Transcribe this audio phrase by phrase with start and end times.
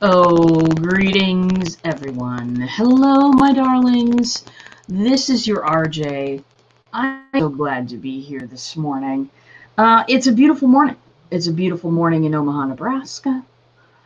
[0.00, 2.54] Oh, greetings, everyone.
[2.54, 4.44] Hello, my darlings.
[4.88, 6.44] This is your RJ.
[6.92, 9.28] I'm so glad to be here this morning.
[9.76, 10.94] Uh, it's a beautiful morning.
[11.32, 13.44] It's a beautiful morning in Omaha, Nebraska.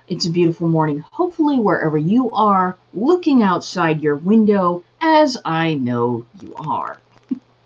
[0.09, 6.25] It's a beautiful morning, hopefully, wherever you are, looking outside your window, as I know
[6.41, 7.01] you are.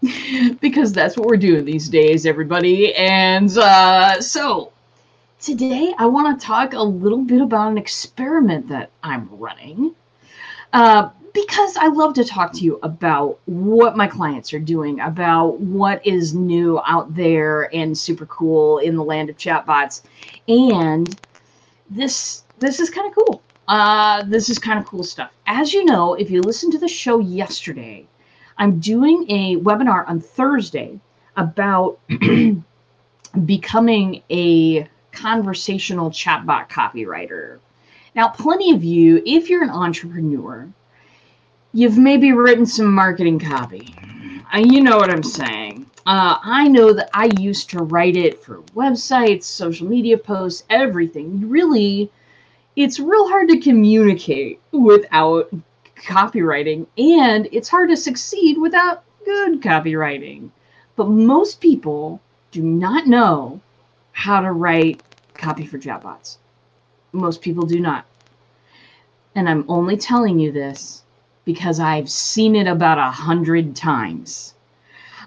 [0.60, 2.92] because that's what we're doing these days, everybody.
[2.96, 4.72] And uh, so,
[5.38, 9.94] Today, I want to talk a little bit about an experiment that I'm running
[10.72, 15.60] uh, because I love to talk to you about what my clients are doing, about
[15.60, 20.02] what is new out there and super cool in the land of chatbots.
[20.48, 21.20] And
[21.90, 23.42] this this is kind of cool.
[23.68, 25.30] Uh, this is kind of cool stuff.
[25.46, 28.06] As you know, if you listened to the show yesterday,
[28.56, 30.98] I'm doing a webinar on Thursday
[31.36, 31.98] about
[33.44, 37.58] becoming a conversational chatbot copywriter.
[38.14, 40.68] Now, plenty of you, if you're an entrepreneur,
[41.72, 43.94] you've maybe written some marketing copy.
[44.54, 45.86] Uh, you know what I'm saying.
[46.06, 51.48] Uh, I know that I used to write it for websites, social media posts, everything.
[51.48, 52.10] Really,
[52.76, 55.50] it's real hard to communicate without
[55.96, 60.50] copywriting, and it's hard to succeed without good copywriting.
[60.94, 62.20] But most people
[62.52, 63.60] do not know
[64.12, 65.02] how to write
[65.38, 66.36] copy for chatbots.
[67.12, 68.06] Most people do not.
[69.34, 71.02] And I'm only telling you this
[71.44, 74.54] because I've seen it about a hundred times.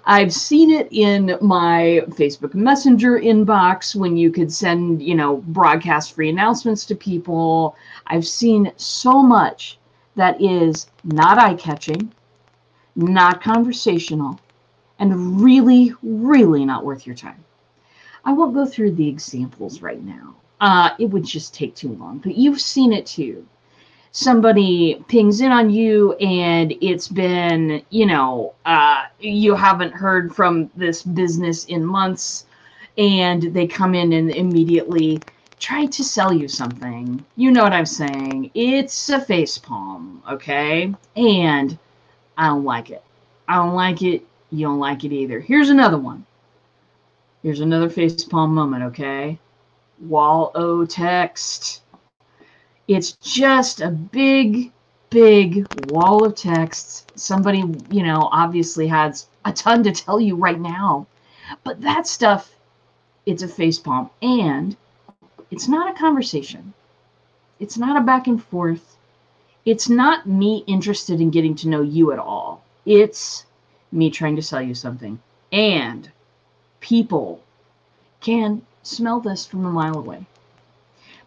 [0.04, 6.14] I've seen it in my Facebook Messenger inbox when you could send, you know, broadcast
[6.14, 7.76] free announcements to people.
[8.06, 9.78] I've seen so much
[10.16, 12.12] that is not eye catching,
[12.96, 14.40] not conversational,
[14.98, 17.44] and really, really not worth your time.
[18.24, 20.34] I won't go through the examples right now.
[20.60, 23.46] Uh, it would just take too long, but you've seen it too.
[24.12, 30.68] Somebody pings in on you, and it's been, you know, uh, you haven't heard from
[30.76, 32.46] this business in months,
[32.98, 35.20] and they come in and immediately
[35.60, 37.24] try to sell you something.
[37.36, 38.50] You know what I'm saying?
[38.54, 40.92] It's a face palm, okay?
[41.16, 41.78] And
[42.36, 43.04] I don't like it.
[43.46, 44.26] I don't like it.
[44.50, 45.38] You don't like it either.
[45.38, 46.26] Here's another one.
[47.42, 49.38] Here's another facepalm moment, okay?
[49.98, 51.82] Wall O text.
[52.86, 54.72] It's just a big,
[55.08, 57.18] big wall of text.
[57.18, 61.06] Somebody, you know, obviously has a ton to tell you right now.
[61.64, 62.54] But that stuff,
[63.24, 64.10] it's a facepalm.
[64.20, 64.76] And
[65.50, 66.74] it's not a conversation.
[67.58, 68.96] It's not a back and forth.
[69.64, 72.64] It's not me interested in getting to know you at all.
[72.84, 73.46] It's
[73.92, 75.20] me trying to sell you something.
[75.52, 76.10] And
[76.80, 77.42] people
[78.20, 80.26] can smell this from a mile away.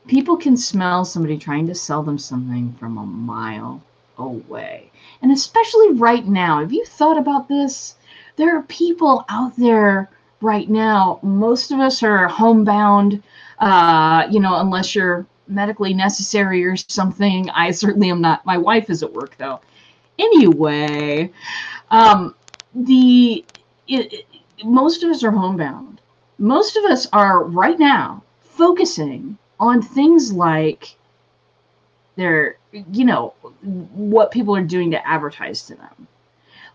[0.07, 3.81] People can smell somebody trying to sell them something from a mile
[4.17, 4.91] away.
[5.21, 7.95] And especially right now, have you thought about this?
[8.35, 10.09] There are people out there
[10.41, 11.19] right now.
[11.23, 13.23] Most of us are homebound,
[13.59, 17.49] uh, you know, unless you're medically necessary or something.
[17.51, 18.45] I certainly am not.
[18.45, 19.61] My wife is at work though.
[20.19, 21.31] Anyway,
[21.89, 22.35] um,
[22.75, 23.45] the
[23.87, 24.25] it,
[24.63, 26.01] most of us are homebound.
[26.37, 30.95] Most of us are right now focusing on things like
[32.15, 36.07] their, you know, what people are doing to advertise to them.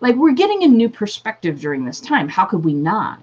[0.01, 2.29] Like we're getting a new perspective during this time.
[2.29, 3.21] How could we not?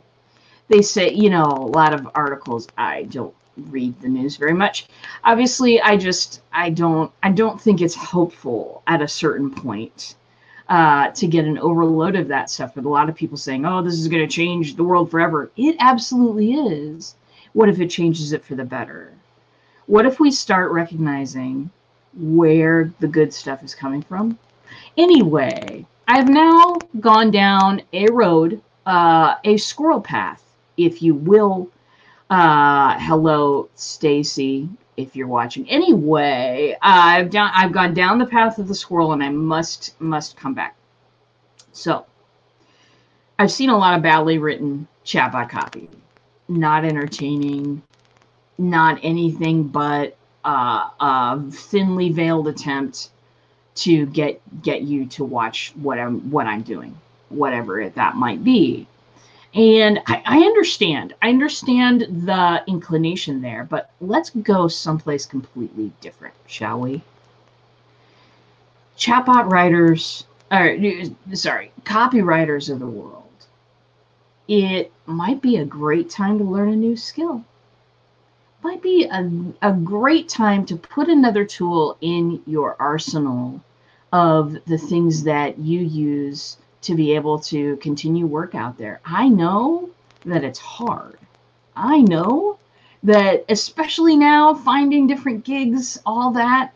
[0.68, 2.68] They say, you know, a lot of articles.
[2.78, 4.88] I don't read the news very much.
[5.24, 10.16] Obviously, I just I don't I don't think it's hopeful at a certain point
[10.68, 12.76] uh, to get an overload of that stuff.
[12.76, 15.52] With a lot of people saying, "Oh, this is going to change the world forever,"
[15.56, 17.16] it absolutely is.
[17.54, 19.14] What if it changes it for the better?
[19.88, 21.70] What if we start recognizing
[22.18, 24.38] where the good stuff is coming from?
[24.98, 30.44] Anyway, I've now gone down a road, uh, a squirrel path,
[30.78, 31.70] if you will.
[32.30, 35.70] Uh, hello, Stacy if you're watching.
[35.70, 40.38] Anyway, I've down I've gone down the path of the squirrel and I must must
[40.38, 40.76] come back.
[41.72, 42.06] So
[43.38, 45.90] I've seen a lot of badly written chatbot copy.
[46.48, 47.82] Not entertaining,
[48.58, 50.16] not anything but
[50.46, 53.10] uh, a thinly veiled attempt
[53.76, 56.98] to get get you to watch what I'm what I'm doing,
[57.30, 58.88] whatever it, that might be.
[59.56, 61.16] And I, I, understand.
[61.22, 67.02] I understand the inclination there, but let's go someplace completely different, shall we?
[68.98, 70.78] Chatbot writers, or
[71.34, 73.24] sorry, copywriters of the world.
[74.50, 77.46] It might be a great time to learn a new skill.
[78.62, 79.32] might be a,
[79.62, 83.62] a great time to put another tool in your arsenal
[84.12, 89.00] of the things that you use to be able to continue work out there.
[89.06, 89.90] I know
[90.26, 91.18] that it's hard.
[91.76, 92.58] I know
[93.04, 96.74] that especially now finding different gigs, all that,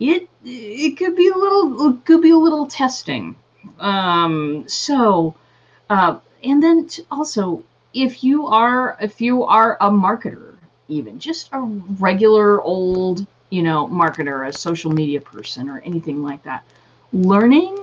[0.00, 3.36] it it could be a little it could be a little testing.
[3.78, 5.34] Um, so
[5.90, 7.62] uh, and then also
[7.94, 10.54] if you are if you are a marketer
[10.88, 16.42] even just a regular old you know marketer a social media person or anything like
[16.42, 16.64] that
[17.12, 17.78] learning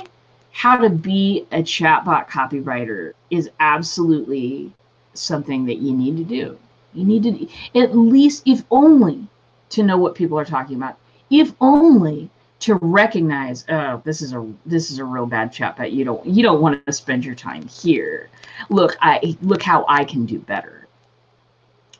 [0.56, 4.72] how to be a chatbot copywriter is absolutely
[5.14, 6.58] something that you need to do.
[6.94, 9.28] You need to at least if only
[9.72, 10.98] to know what people are talking about.
[11.30, 12.30] If only
[12.60, 15.92] to recognize oh this is a this is a real bad chatbot.
[15.92, 18.30] You don't you don't want to spend your time here.
[18.70, 20.88] Look i look how i can do better.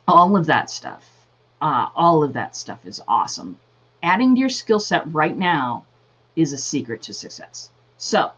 [0.08, 1.10] All of that stuff
[1.60, 3.58] uh, all of that stuff is awesome.
[4.02, 5.84] Adding to your skill set right now
[6.36, 7.68] is a secret to success.
[7.98, 8.30] So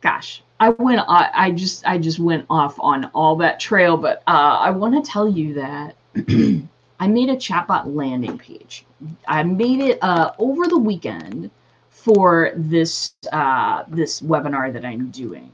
[0.00, 4.22] gosh i went I, I just i just went off on all that trail but
[4.26, 5.96] uh, i want to tell you that
[7.00, 8.84] i made a chatbot landing page.
[9.26, 11.50] I made it uh, over the weekend
[11.88, 15.50] for this uh, this webinar that i'm doing.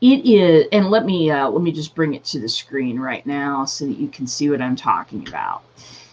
[0.00, 3.24] It is and let me uh, let me just bring it to the screen right
[3.26, 5.62] now so that you can see what i'm talking about.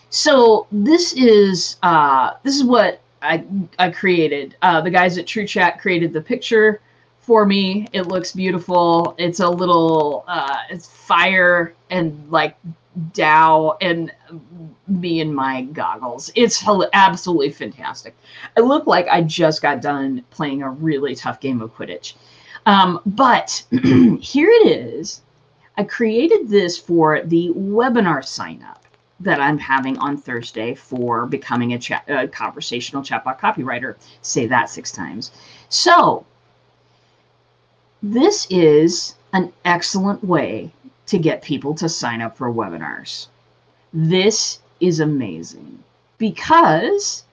[0.09, 3.43] So this is uh, this is what i
[3.79, 4.55] i created.
[4.61, 6.81] Uh, the guys at true chat created the picture
[7.25, 12.55] for me it looks beautiful it's a little uh, it's fire and like
[13.11, 14.11] DAO and
[14.87, 16.31] me and my goggles.
[16.35, 16.63] It's
[16.93, 18.15] absolutely fantastic.
[18.57, 22.13] I look like I just got done playing a really tough game of Quidditch.
[22.65, 23.63] Um, but
[24.21, 25.21] here it is.
[25.77, 28.85] I created this for the webinar sign up
[29.19, 33.95] that I'm having on Thursday for becoming a, a conversational chatbot copywriter.
[34.21, 35.31] Say that six times.
[35.69, 36.25] So,
[38.11, 40.71] this is an excellent way
[41.07, 43.27] to get people to sign up for webinars.
[43.93, 45.83] This is amazing
[46.19, 47.23] because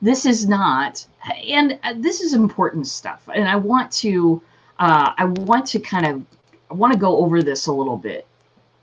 [0.00, 1.04] this is not,
[1.48, 3.28] and this is important stuff.
[3.34, 4.40] And I want to
[4.78, 6.24] uh, I want to kind of
[6.70, 8.24] I want to go over this a little bit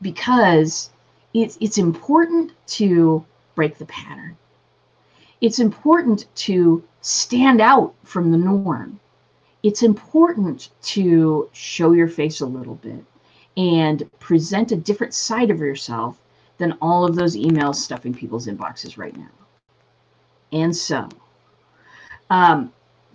[0.01, 0.89] because
[1.33, 4.35] it's it's important to break the pattern.
[5.39, 8.99] It's important to stand out from the norm.
[9.63, 13.03] It's important to show your face a little bit
[13.57, 16.19] and present a different side of yourself
[16.57, 19.29] than all of those emails stuffing people's inboxes right now.
[20.51, 21.09] And so,
[22.29, 22.71] um,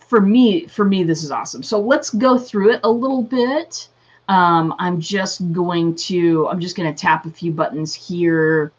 [0.07, 1.63] for me, for me, this is awesome.
[1.63, 3.89] So let's go through it a little bit.
[4.29, 8.73] Um, I'm just going to, I'm just going to tap a few buttons here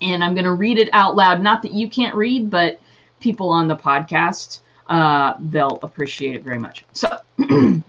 [0.00, 1.40] and I'm going to read it out loud.
[1.42, 2.80] Not that you can't read, but
[3.20, 6.84] people on the podcast, uh, they'll appreciate it very much.
[6.92, 7.18] So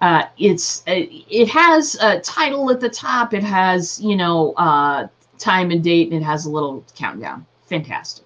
[0.00, 3.34] uh, it's, it has a title at the top.
[3.34, 7.46] It has, you know, uh, time and date, and it has a little countdown.
[7.66, 8.24] Fantastic.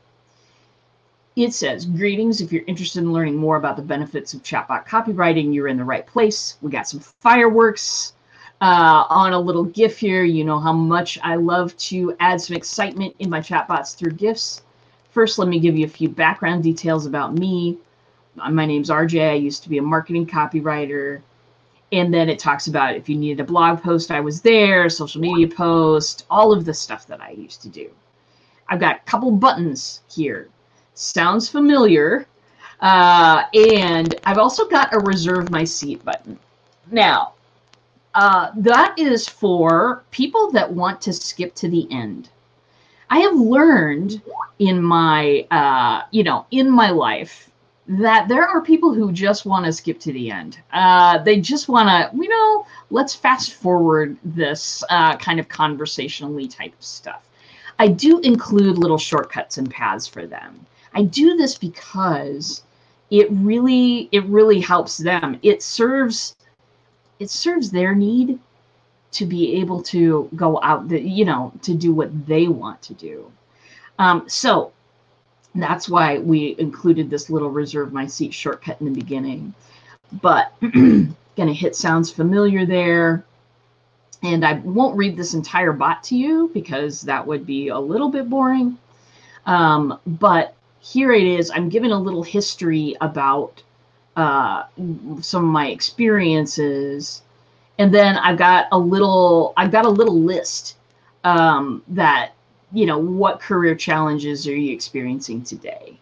[1.37, 2.41] It says, Greetings.
[2.41, 5.85] If you're interested in learning more about the benefits of chatbot copywriting, you're in the
[5.85, 6.59] right place.
[6.61, 8.15] We got some fireworks
[8.61, 10.25] uh, on a little GIF here.
[10.25, 14.63] You know how much I love to add some excitement in my chatbots through GIFs.
[15.13, 17.79] First, let me give you a few background details about me.
[18.35, 19.31] My name's RJ.
[19.31, 21.23] I used to be a marketing copywriter.
[21.93, 25.21] And then it talks about if you needed a blog post, I was there, social
[25.21, 27.91] media post, all of the stuff that I used to do.
[28.69, 30.49] I've got a couple buttons here
[30.95, 32.27] sounds familiar.
[32.81, 36.39] Uh, and I've also got a reserve my seat button.
[36.91, 37.35] Now,
[38.15, 42.31] uh, that is for people that want to skip to the end.
[43.11, 44.23] I have learned
[44.59, 47.50] in my, uh, you know, in my life
[47.91, 50.61] that there are people who just want to skip to the end.
[50.73, 56.47] Uh, they just want to, you know, let's fast forward this uh, kind of conversationally
[56.47, 57.27] type of stuff.
[57.81, 60.65] I do include little shortcuts and paths for them.
[60.95, 62.63] I do this because
[63.11, 65.41] it really it really helps them.
[65.43, 66.37] It serves
[67.19, 68.39] it serves their need
[69.13, 72.95] to be able to go out the, you know to do what they want to
[72.95, 73.33] do.
[73.99, 74.73] Um, so
[75.55, 79.55] that's why we included this little reserve my seat shortcut in the beginning.
[80.23, 83.25] But gonna hit sounds familiar there.
[84.23, 88.11] And I won't read this entire bot to you because that would be a little
[88.11, 88.77] bit boring.
[89.47, 91.51] Um, but here it is.
[91.51, 93.63] I'm giving a little history about
[94.17, 94.65] uh,
[95.21, 97.23] some of my experiences,
[97.79, 100.77] and then I've got a little I've got a little list
[101.25, 102.33] um, that
[102.73, 105.99] you know, what career challenges are you experiencing today?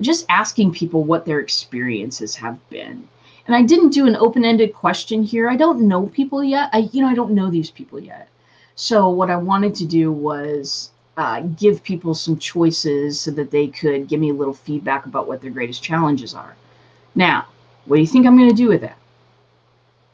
[0.00, 3.06] Just asking people what their experiences have been.
[3.46, 5.48] And I didn't do an open-ended question here.
[5.48, 6.70] I don't know people yet.
[6.72, 8.28] I, you know, I don't know these people yet.
[8.76, 13.66] So what I wanted to do was uh, give people some choices so that they
[13.66, 16.54] could give me a little feedback about what their greatest challenges are.
[17.14, 17.46] Now,
[17.84, 18.96] what do you think I'm going to do with that?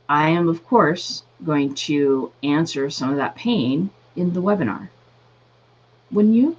[0.09, 4.89] I am, of course, going to answer some of that pain in the webinar.
[6.13, 6.57] Wouldn't you?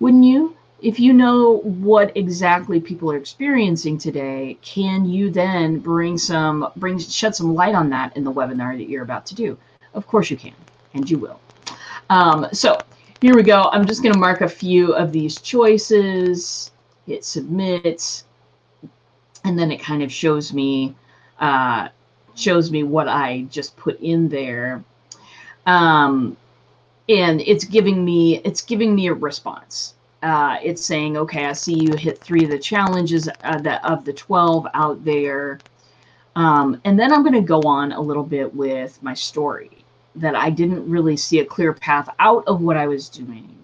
[0.00, 0.56] Wouldn't you?
[0.80, 6.98] If you know what exactly people are experiencing today, can you then bring some bring
[6.98, 9.56] shed some light on that in the webinar that you're about to do?
[9.94, 10.52] Of course you can,
[10.92, 11.40] and you will.
[12.10, 12.78] Um, so
[13.20, 13.70] here we go.
[13.72, 16.70] I'm just going to mark a few of these choices,
[17.06, 18.22] hit submit,
[19.44, 20.94] and then it kind of shows me
[21.40, 21.88] uh,
[22.34, 24.84] shows me what I just put in there.
[25.64, 26.36] Um,
[27.08, 29.94] and it's giving me it's giving me a response.
[30.22, 34.04] Uh, it's saying, okay, I see you hit three of the challenges uh, that of
[34.04, 35.60] the 12 out there.
[36.34, 39.84] Um, and then I'm going to go on a little bit with my story
[40.16, 43.56] that I didn't really see a clear path out of what I was doing.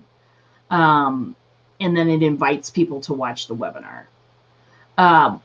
[0.70, 1.34] Um,
[1.80, 4.04] and then it invites people to watch the webinar.
[4.98, 5.42] Um,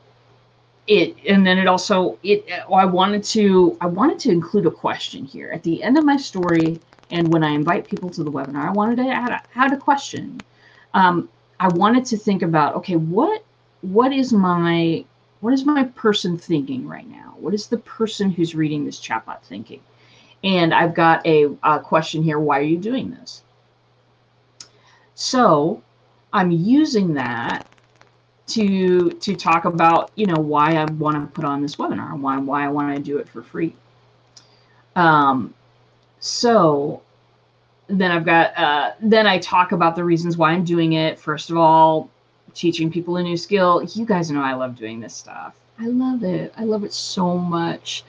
[0.86, 5.24] it and then it also it I wanted to I wanted to include a question
[5.24, 8.68] here at the end of my story and when I invite people to the webinar
[8.68, 10.40] I wanted to add a, add a question.
[10.94, 11.28] Um,
[11.60, 13.44] I wanted to think about okay what
[13.82, 15.04] what is my
[15.40, 17.34] what is my person thinking right now?
[17.38, 19.80] What is the person who's reading this chatbot thinking?
[20.42, 23.42] And I've got a, a question here why are you doing this?
[25.14, 25.82] So
[26.32, 27.66] I'm using that
[28.48, 32.38] to to talk about you know why I want to put on this webinar, why
[32.38, 33.74] why I want to do it for free.
[34.96, 35.54] Um,
[36.20, 37.02] so
[37.88, 41.18] then I've got uh, then I talk about the reasons why I'm doing it.
[41.18, 42.10] First of all,
[42.54, 43.82] teaching people a new skill.
[43.94, 45.54] You guys know I love doing this stuff.
[45.80, 46.52] I love it.
[46.56, 48.04] I love it so much.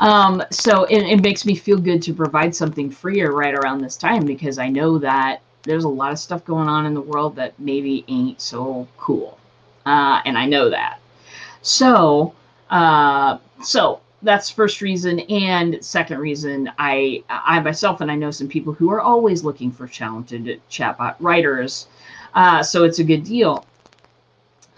[0.00, 3.96] Um, so it, it makes me feel good to provide something freer right around this
[3.96, 7.36] time because I know that there's a lot of stuff going on in the world
[7.36, 9.38] that maybe ain't so cool
[9.86, 10.98] uh, and I know that.
[11.62, 12.34] So,
[12.70, 18.48] uh, so that's first reason, and second reason, I I myself and I know some
[18.48, 21.88] people who are always looking for talented chatbot writers,
[22.34, 23.66] uh, so it's a good deal.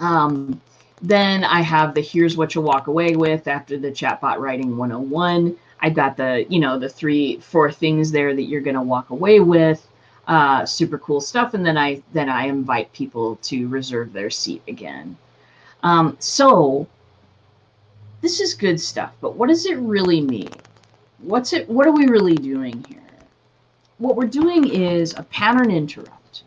[0.01, 0.61] Um,
[1.03, 5.57] then I have the here's what you'll walk away with after the chatbot writing 101.
[5.81, 9.11] I've got the you know the three four things there that you're going to walk
[9.11, 9.87] away with
[10.27, 11.55] uh, super cool stuff.
[11.55, 15.17] And then I then I invite people to reserve their seat again.
[15.83, 16.87] Um, so
[18.25, 20.59] this is good stuff, but what does it really mean?
[21.19, 21.69] What's it?
[21.69, 23.03] What are we really doing here?
[23.99, 26.45] What we're doing is a pattern interrupt.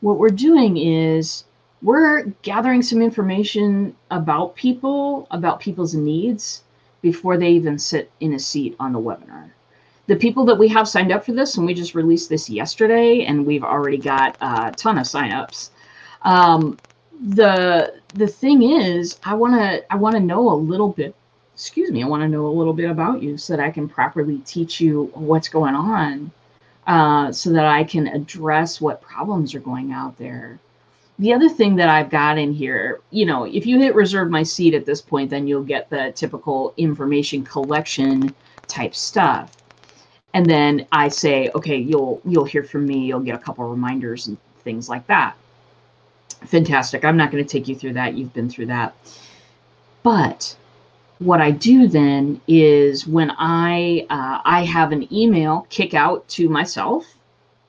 [0.00, 1.44] What we're doing is
[1.82, 6.62] we're gathering some information about people, about people's needs
[7.02, 9.50] before they even sit in a seat on the webinar
[10.06, 13.24] the people that we have signed up for this, and we just released this yesterday,
[13.24, 15.70] and we've already got a ton of signups.
[16.22, 16.78] Um,
[17.20, 21.14] the the thing is, I want to I want to know a little bit.
[21.54, 23.88] Excuse me, I want to know a little bit about you so that I can
[23.88, 26.30] properly teach you what's going on,
[26.86, 30.58] uh, so that I can address what problems are going out there.
[31.20, 34.42] The other thing that I've got in here, you know, if you hit reserve my
[34.42, 38.34] seat at this point, then you'll get the typical information collection
[38.66, 39.56] type stuff
[40.34, 43.06] and then I say, okay, you'll you'll hear from me.
[43.06, 45.36] You'll get a couple reminders and things like that.
[46.46, 47.04] Fantastic.
[47.04, 48.14] I'm not going to take you through that.
[48.14, 48.94] You've been through that.
[50.02, 50.56] But
[51.18, 56.48] what I do then is when I uh, I have an email kick out to
[56.48, 57.06] myself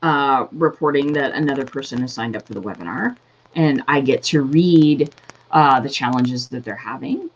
[0.01, 3.15] uh, reporting that another person has signed up for the webinar,
[3.55, 5.13] and I get to read
[5.51, 7.29] uh, the challenges that they're having.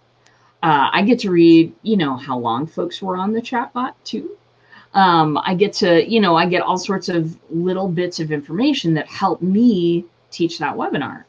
[0.62, 4.38] Uh, I get to read, you know, how long folks were on the chatbot too
[4.94, 8.94] um, I get to, you know, I get all sorts of little bits of information
[8.96, 11.26] that help me teach that webinar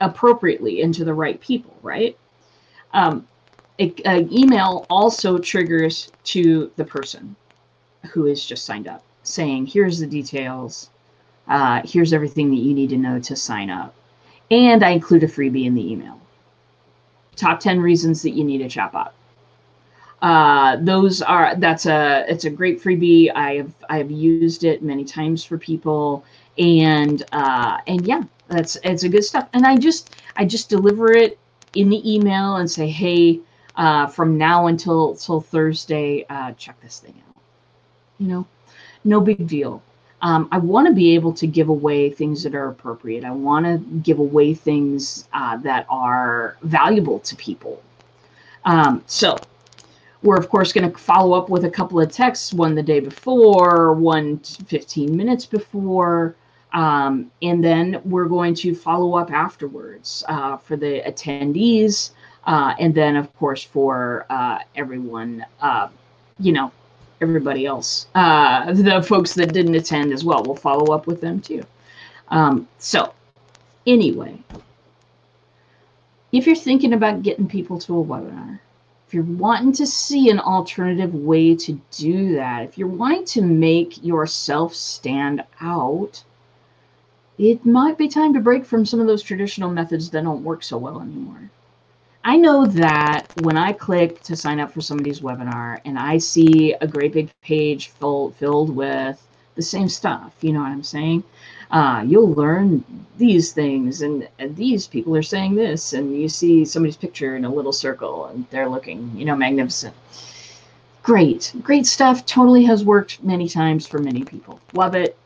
[0.00, 2.16] appropriately into the right people, right?
[2.92, 3.26] Um,
[3.78, 7.36] an email also triggers to the person
[8.10, 10.90] who is just signed up saying, here's the details,
[11.48, 13.94] uh, here's everything that you need to know to sign up.
[14.50, 16.18] And I include a freebie in the email.
[17.36, 19.10] Top 10 reasons that you need a chatbot
[20.22, 23.30] uh, those are that's a it's a great freebie.
[23.34, 26.24] I have I have used it many times for people,
[26.58, 29.48] and uh, and yeah, that's it's a good stuff.
[29.52, 31.38] And I just I just deliver it
[31.74, 33.40] in the email and say, hey,
[33.76, 37.42] uh, from now until till Thursday, uh, check this thing out.
[38.18, 38.46] You know,
[39.04, 39.82] no big deal.
[40.20, 43.24] Um, I want to be able to give away things that are appropriate.
[43.24, 47.80] I want to give away things uh, that are valuable to people.
[48.64, 49.36] Um, so
[50.22, 52.98] we're, of course, going to follow up with a couple of texts, one the day
[52.98, 56.34] before, one 15 minutes before.
[56.72, 62.10] Um, and then we're going to follow up afterwards uh, for the attendees.
[62.44, 65.88] Uh, and then, of course, for uh, everyone, uh,
[66.38, 66.72] you know,
[67.20, 70.42] everybody else, uh, the folks that didn't attend as well.
[70.42, 71.64] We'll follow up with them too.
[72.28, 73.14] Um, so,
[73.86, 74.38] anyway,
[76.32, 78.60] if you're thinking about getting people to a webinar,
[79.06, 83.42] if you're wanting to see an alternative way to do that, if you're wanting to
[83.42, 86.22] make yourself stand out,
[87.38, 90.62] it might be time to break from some of those traditional methods that don't work
[90.62, 91.50] so well anymore.
[92.24, 96.74] I know that when I click to sign up for somebody's webinar and I see
[96.80, 101.22] a great big page full, filled with the same stuff, you know what I'm saying?
[101.70, 102.82] Uh, you'll learn
[103.18, 107.44] these things, and, and these people are saying this, and you see somebody's picture in
[107.44, 109.94] a little circle, and they're looking, you know, magnificent.
[111.02, 112.24] Great, great stuff.
[112.24, 114.60] Totally has worked many times for many people.
[114.72, 115.16] Love it.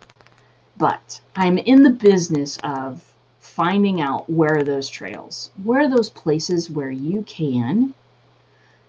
[0.76, 3.02] But I'm in the business of
[3.41, 7.95] finding out where are those trails, where are those places where you can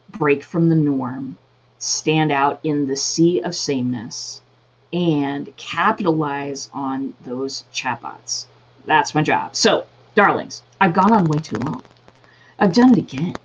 [0.10, 1.38] break from the norm,
[1.80, 4.42] stand out in the sea of sameness,
[4.94, 8.46] and capitalize on those chatbots.
[8.86, 9.56] That's my job.
[9.56, 9.86] So,
[10.16, 11.84] darlings, I've gone on way too long.
[12.60, 13.36] I've done it again.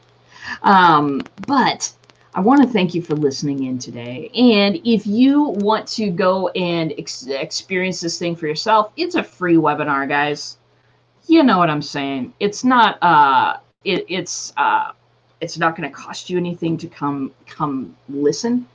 [0.63, 1.93] Um, but
[2.35, 4.31] I want to thank you for listening in today.
[4.35, 9.23] And if you want to go and ex- experience this thing for yourself, it's a
[9.25, 10.59] free webinar, guys
[11.29, 12.35] you know what I'm saying.
[12.41, 14.93] It's not uh it, it's uh
[15.41, 18.67] it's not going to cost you anything to come come listen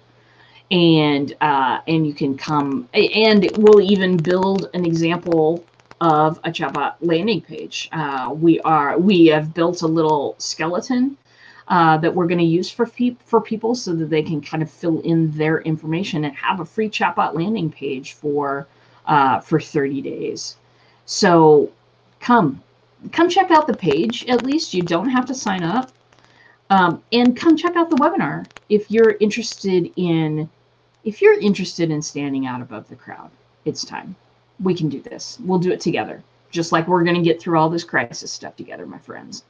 [0.71, 5.65] and uh and you can come and we'll even build an example
[6.01, 7.89] of a chatbot landing page.
[7.91, 11.17] Uh, we are we have built a little skeleton
[11.67, 14.61] uh, that we're going to use for pe- for people so that they can kind
[14.61, 18.67] of fill in their information and have a free chatbot landing page for
[19.05, 20.55] uh, for 30 days.
[21.05, 21.71] So
[22.19, 22.61] come
[23.11, 24.25] come check out the page.
[24.27, 25.91] At least you don't have to sign up.
[26.69, 30.49] Um, and come check out the webinar if you're interested in
[31.03, 33.29] if you're interested in standing out above the crowd
[33.65, 34.15] it's time.
[34.61, 35.37] We can do this.
[35.43, 36.23] We'll do it together
[36.53, 39.43] just like we're going to get through all this crisis stuff together my friends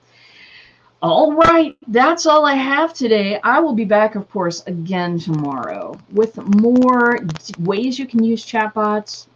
[1.03, 5.93] all right that's all i have today i will be back of course again tomorrow
[6.13, 7.19] with more
[7.59, 9.27] ways you can use chatbots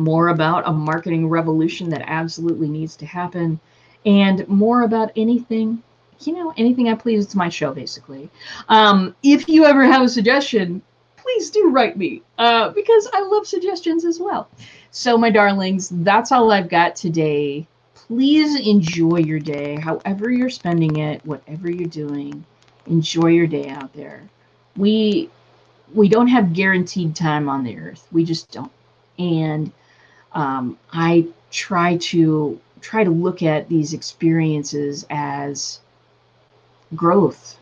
[0.00, 3.60] more about a marketing revolution that absolutely needs to happen,
[4.06, 5.82] and more about anything,
[6.20, 7.24] you know, anything I please.
[7.24, 8.30] It's my show, basically.
[8.68, 10.82] Um, if you ever have a suggestion,
[11.16, 14.48] please do write me uh, because I love suggestions as well.
[14.90, 17.66] So, my darlings, that's all I've got today.
[18.10, 22.44] Please enjoy your day, however you're spending it, whatever you're doing.
[22.86, 24.28] Enjoy your day out there.
[24.76, 25.30] We
[25.94, 28.08] we don't have guaranteed time on the earth.
[28.10, 28.72] We just don't.
[29.20, 29.70] And
[30.32, 35.78] um, I try to try to look at these experiences as
[36.96, 37.58] growth,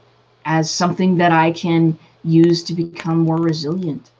[0.46, 4.10] as something that I can use to become more resilient,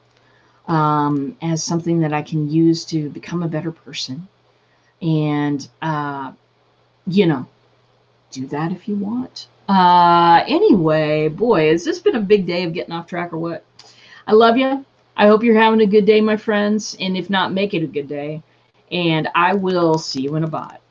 [0.67, 4.27] um, as something that I can use to become a better person.
[5.01, 6.33] And, uh,
[7.07, 7.47] you know,
[8.31, 9.47] do that if you want.
[9.67, 13.63] Uh, anyway, boy, has this been a big day of getting off track or what?
[14.27, 14.85] I love you.
[15.15, 16.95] I hope you're having a good day, my friends.
[16.99, 18.41] And if not, make it a good day.
[18.91, 20.81] And I will see you in a bot.